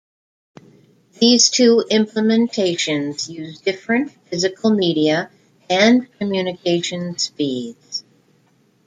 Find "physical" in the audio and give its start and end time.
4.29-4.71